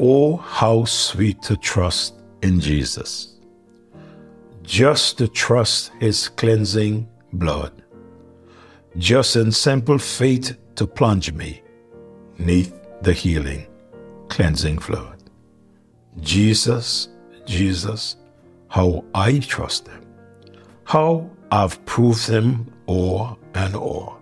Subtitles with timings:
[0.00, 3.34] Oh, how sweet to trust in Jesus.
[4.62, 7.82] Just to trust his cleansing blood.
[8.96, 11.62] Just in simple faith to plunge me
[12.38, 12.72] neath
[13.02, 13.66] the healing,
[14.28, 15.22] cleansing flood.
[16.20, 17.08] Jesus,
[17.46, 18.16] Jesus,
[18.68, 20.06] how I trust him.
[20.84, 24.14] How I've proved him o'er and o'er.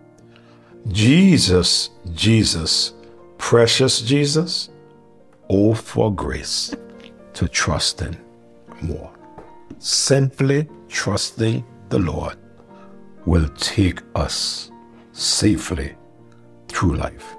[0.88, 2.94] Jesus, Jesus,
[3.38, 4.70] precious Jesus,
[5.48, 6.74] oh, for grace
[7.34, 8.16] to trust in
[8.82, 9.12] more.
[9.78, 12.36] Simply trusting the Lord
[13.26, 14.70] will take us
[15.12, 15.94] safely
[16.68, 17.36] through life.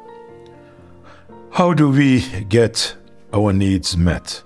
[1.51, 2.95] How do we get
[3.33, 4.43] our needs met?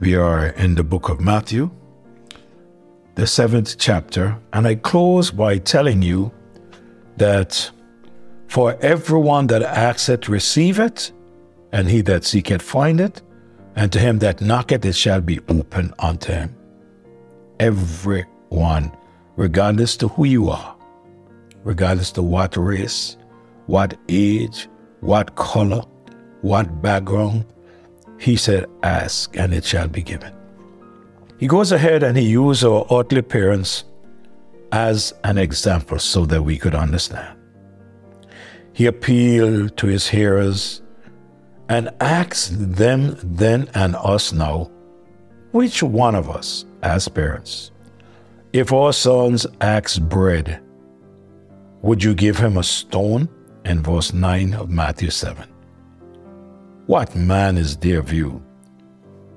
[0.00, 1.70] We are in the book of Matthew,
[3.14, 6.32] the seventh chapter, and I close by telling you
[7.18, 7.70] that
[8.48, 11.12] for everyone that asks it, receive it,
[11.72, 13.22] and he that seeketh, find it,
[13.74, 16.54] and to him that knocketh, it shall be open unto him.
[17.58, 18.94] Everyone,
[19.36, 20.76] regardless to who you are,
[21.64, 23.16] regardless to what race,
[23.66, 24.68] what age,
[25.00, 25.82] what color,
[26.42, 27.46] what background,
[28.18, 30.34] he said, Ask, and it shall be given.
[31.38, 33.84] He goes ahead and he used our earthly parents
[34.70, 37.38] as an example so that we could understand.
[38.72, 40.82] He appealed to his hearers
[41.72, 44.70] and asked them then and us now,
[45.52, 47.70] which one of us, as parents,
[48.52, 50.60] if our sons ask bread,
[51.80, 53.26] would you give him a stone?
[53.64, 55.48] In verse 9 of Matthew 7.
[56.86, 58.42] What man is there of you,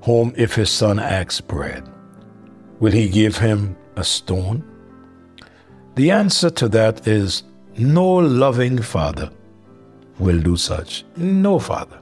[0.02, 1.88] whom if his son asks bread,
[2.80, 4.62] will he give him a stone?
[5.94, 7.44] The answer to that is
[7.78, 9.30] no loving father
[10.18, 11.04] will do such.
[11.16, 12.00] No father.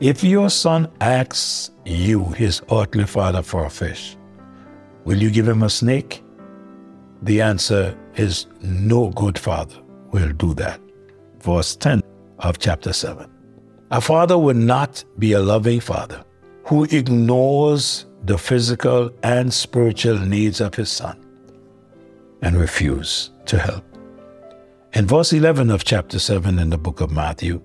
[0.00, 4.16] If your son asks you, his earthly father, for a fish,
[5.04, 6.24] will you give him a snake?
[7.20, 9.76] The answer is no good father
[10.10, 10.80] will do that.
[11.40, 12.02] Verse 10
[12.38, 13.30] of chapter 7.
[13.90, 16.24] A father would not be a loving father
[16.64, 21.22] who ignores the physical and spiritual needs of his son
[22.40, 23.84] and refuse to help.
[24.94, 27.60] In verse 11 of chapter 7 in the book of Matthew,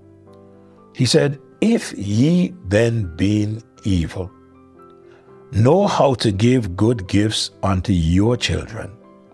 [0.93, 4.31] he said, if ye then, being evil,
[5.51, 8.91] know how to give good gifts unto your children,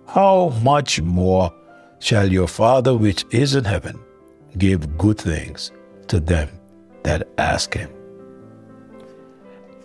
[0.08, 1.52] how much more
[2.00, 4.00] shall your Father which is in heaven
[4.58, 5.72] give good things
[6.08, 6.50] to them
[7.04, 7.90] that ask him?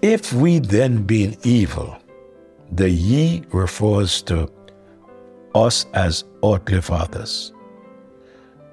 [0.03, 1.97] If we then, being evil,
[2.73, 4.51] the ye refers to
[5.55, 7.53] us as earthly fathers.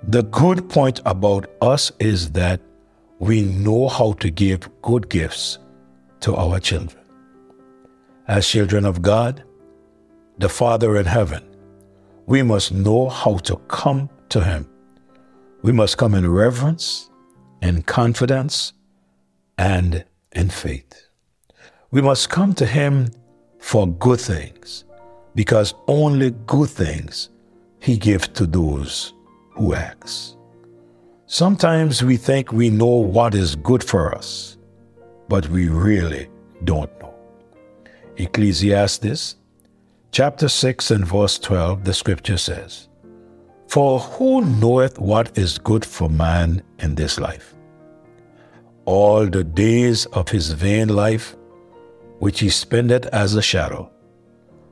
[0.10, 2.60] The good point about us is that
[3.20, 5.60] we know how to give good gifts
[6.22, 7.02] to our children.
[8.28, 9.44] As children of God,
[10.38, 11.44] the Father in heaven,
[12.26, 14.68] we must know how to come to Him.
[15.62, 17.10] We must come in reverence,
[17.62, 18.74] in confidence,
[19.58, 21.08] and in faith.
[21.92, 23.10] We must come to Him
[23.60, 24.86] for good things,
[25.36, 27.30] because only good things
[27.80, 29.14] He gives to those
[29.52, 30.36] who ask.
[31.34, 34.56] Sometimes we think we know what is good for us,
[35.28, 36.30] but we really
[36.64, 37.16] don't know.
[38.18, 39.38] Ecclesiastes
[40.12, 42.88] chapter 6 and verse 12, the scripture says,
[43.68, 47.56] For who knoweth what is good for man in this life?
[48.86, 51.36] All the days of his vain life,
[52.20, 53.92] which he spendeth as a shadow.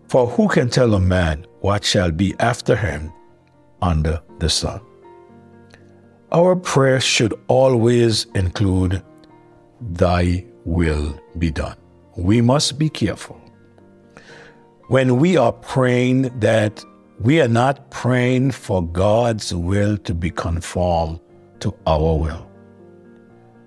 [0.09, 3.11] For who can tell a man what shall be after him
[3.81, 4.81] under the sun?
[6.33, 9.03] Our prayer should always include,
[9.81, 11.75] Thy will be done.
[12.15, 13.41] We must be careful.
[14.87, 16.85] When we are praying that
[17.19, 21.19] we are not praying for God's will to be conformed
[21.59, 22.49] to our will.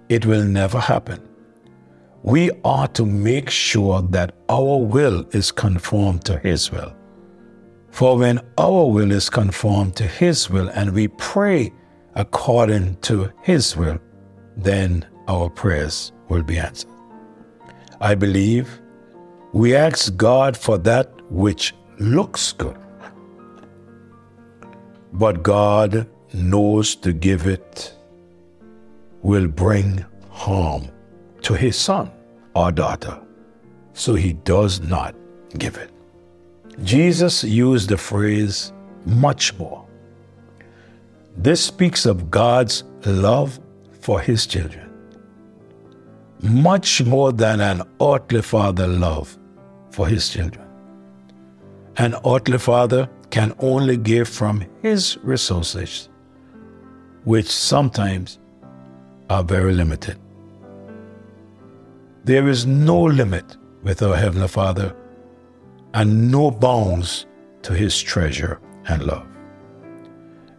[0.09, 1.21] It will never happen.
[2.23, 6.95] We are to make sure that our will is conformed to His will.
[7.91, 11.71] For when our will is conformed to His will and we pray
[12.15, 13.99] according to His will,
[14.57, 16.91] then our prayers will be answered.
[18.01, 18.81] I believe
[19.53, 22.77] we ask God for that which looks good,
[25.13, 27.95] but God knows to give it
[29.23, 30.89] will bring harm
[31.43, 32.11] to His son
[32.55, 33.21] or daughter,
[33.93, 35.15] so He does not
[35.59, 35.91] give it.
[36.83, 38.73] Jesus used the phrase
[39.07, 39.87] much more
[41.37, 43.61] this speaks of God's love
[44.01, 44.91] for his children.
[46.43, 49.39] much more than an earthly father love
[49.91, 50.67] for his children.
[51.97, 56.11] An earthly father can only give from his resources,
[57.25, 58.39] which sometimes
[59.31, 60.19] are very limited.
[62.25, 64.95] There is no limit with our Heavenly Father
[65.95, 67.27] and no bounds
[67.63, 69.27] to his treasure and love.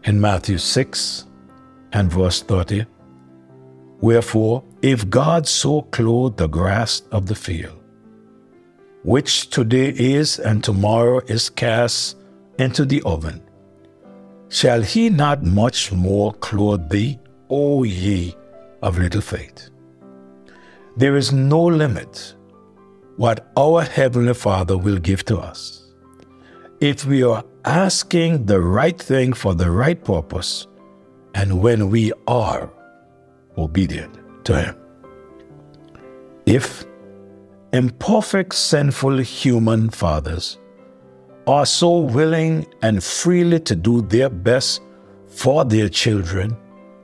[0.06, 1.26] In Matthew 6
[1.94, 2.86] and verse 30,
[4.02, 7.82] Wherefore, if God so clothe the grass of the field,
[9.02, 12.18] which today is and tomorrow is cast
[12.60, 13.42] into the oven,
[14.50, 17.18] shall he not much more clothe thee,
[17.50, 18.36] O ye
[18.84, 19.72] of little faith?
[20.98, 22.36] There is no limit
[23.18, 25.92] what our Heavenly Father will give to us.
[26.80, 30.68] If we are asking the right thing for the right purpose,
[31.34, 32.72] and when we are
[33.58, 34.16] obedient
[34.46, 34.76] to Him.
[36.46, 36.86] If
[37.74, 40.60] imperfect, sinful human fathers
[41.48, 44.82] are so willing and freely to do their best
[45.28, 46.56] for their children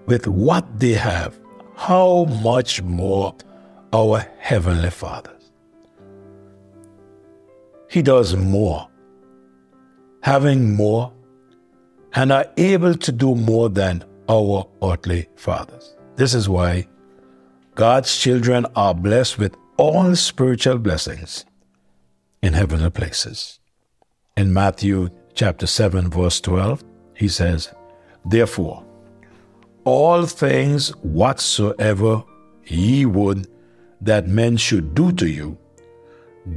[0.05, 1.39] with what they have,
[1.75, 3.35] how much more
[3.93, 5.31] our Heavenly Father?
[7.89, 8.87] He does more,
[10.21, 11.13] having more,
[12.13, 15.95] and are able to do more than our earthly fathers.
[16.15, 16.87] This is why
[17.75, 21.45] God's children are blessed with all spiritual blessings
[22.41, 23.59] in heavenly places.
[24.37, 26.83] In Matthew chapter 7, verse 12,
[27.15, 27.73] he says,
[28.25, 28.85] Therefore,
[29.83, 32.23] all things whatsoever
[32.65, 33.47] ye would
[34.01, 35.57] that men should do to you,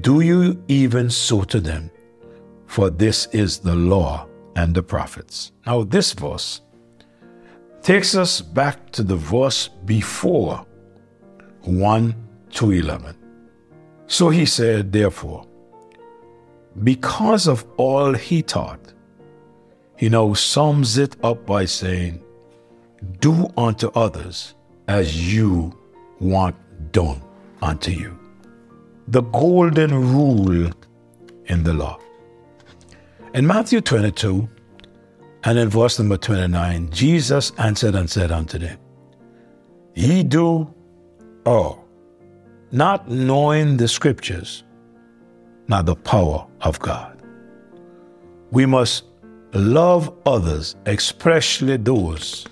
[0.01, 1.91] do you even so to them,
[2.75, 4.27] for this is the law
[4.57, 5.53] and the prophets.
[5.65, 6.61] Now, this verse
[7.83, 10.67] takes us back to the verse before
[11.61, 12.15] 1
[12.55, 13.17] to 11.
[14.09, 15.47] So he said, Therefore,
[16.83, 18.93] because of all he taught,
[19.97, 22.25] he now sums it up by saying,
[23.21, 24.57] Do unto others
[24.89, 25.79] as you
[26.19, 26.57] want
[26.91, 27.23] done
[27.63, 28.19] unto you
[29.07, 30.73] the golden rule
[31.47, 32.01] in the law.
[33.35, 34.49] In Matthew 22
[35.43, 38.79] and in verse number 29, Jesus answered and said unto them,
[39.97, 40.73] Ye do
[41.45, 41.85] all,
[42.71, 44.63] not knowing the scriptures,
[45.67, 47.21] not the power of God.
[48.53, 49.03] We must
[49.53, 52.47] love others, especially those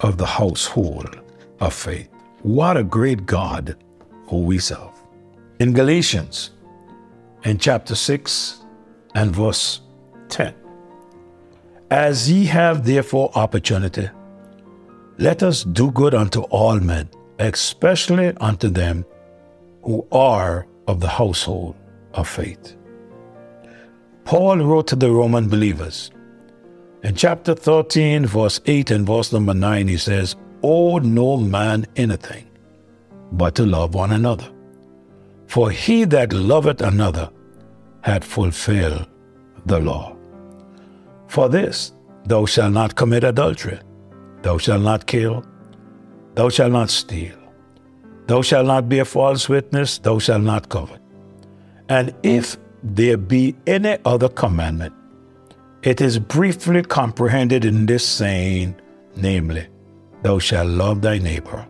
[0.00, 1.20] of the household
[1.60, 2.08] of faith.
[2.42, 3.76] What a great God
[4.26, 4.90] who we serve
[5.60, 6.50] in Galatians
[7.44, 8.64] in chapter 6
[9.14, 9.82] and verse
[10.28, 10.54] 10.
[11.90, 14.08] As ye have therefore opportunity,
[15.18, 17.08] let us do good unto all men,
[17.38, 19.04] especially unto them
[19.82, 21.76] who are of the household
[22.14, 22.76] of faith.
[24.24, 26.10] Paul wrote to the Roman believers.
[27.04, 32.50] In chapter 13, verse 8 and verse number 9, he says, Owe no man anything
[33.32, 34.48] but to love one another.
[35.46, 37.30] For he that loveth another
[38.00, 39.06] had fulfilled
[39.64, 40.15] the law.
[41.28, 41.92] For this,
[42.24, 43.78] thou shalt not commit adultery,
[44.42, 45.44] thou shalt not kill,
[46.34, 47.36] thou shalt not steal,
[48.26, 51.00] thou shalt not bear false witness, thou shalt not covet.
[51.88, 54.94] And if there be any other commandment,
[55.82, 58.80] it is briefly comprehended in this saying,
[59.16, 59.68] namely,
[60.22, 61.68] Thou shalt love thy neighbor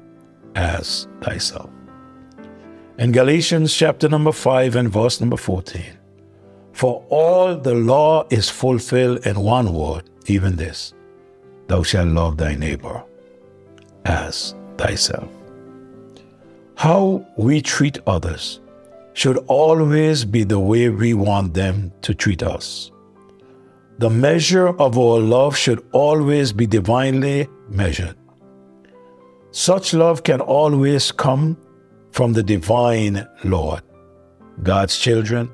[0.54, 1.68] as thyself
[2.98, 5.95] in Galatians chapter number 5 and verse number 14.
[6.76, 10.92] For all the law is fulfilled in one word, even this
[11.68, 13.02] Thou shalt love thy neighbor
[14.04, 15.26] as thyself.
[16.74, 18.60] How we treat others
[19.14, 22.92] should always be the way we want them to treat us.
[23.96, 28.16] The measure of our love should always be divinely measured.
[29.50, 31.56] Such love can always come
[32.12, 33.80] from the divine Lord.
[34.62, 35.50] God's children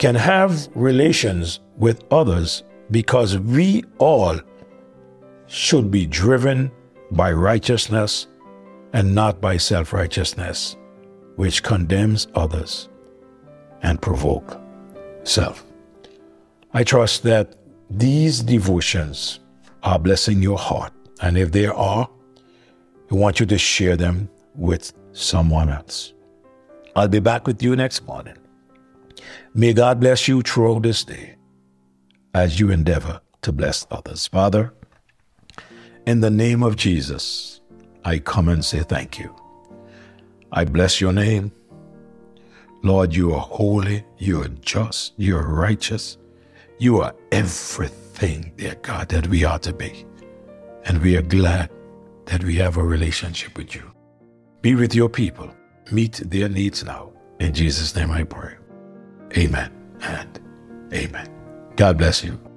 [0.00, 4.40] can have relations with others because we all
[5.46, 6.72] should be driven
[7.10, 8.26] by righteousness
[8.94, 10.76] and not by self righteousness,
[11.36, 12.88] which condemns others
[13.82, 14.58] and provoke
[15.24, 15.64] self.
[16.72, 17.56] I trust that
[17.90, 19.40] these devotions
[19.82, 22.08] are blessing your heart, and if they are,
[23.10, 26.14] I want you to share them with someone else.
[26.96, 28.36] I'll be back with you next morning.
[29.54, 31.36] May God bless you throughout this day
[32.34, 34.26] as you endeavor to bless others.
[34.26, 34.72] Father,
[36.06, 37.60] in the name of Jesus,
[38.04, 39.34] I come and say thank you.
[40.52, 41.52] I bless your name.
[42.82, 46.16] Lord, you are holy, you are just, you are righteous,
[46.78, 50.06] you are everything, dear God, that we are to be.
[50.86, 51.70] And we are glad
[52.24, 53.92] that we have a relationship with you.
[54.62, 55.50] Be with your people,
[55.92, 57.12] meet their needs now.
[57.38, 58.59] In Jesus' name I pray.
[59.36, 59.70] Amen
[60.02, 60.40] and
[60.92, 61.28] amen.
[61.76, 62.49] God bless you.